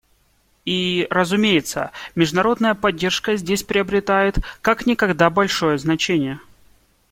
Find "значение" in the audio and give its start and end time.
5.77-6.39